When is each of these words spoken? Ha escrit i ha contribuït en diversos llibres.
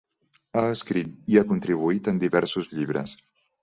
Ha 0.61 0.63
escrit 0.77 1.13
i 1.35 1.39
ha 1.41 1.45
contribuït 1.53 2.13
en 2.15 2.25
diversos 2.27 2.77
llibres. 2.77 3.19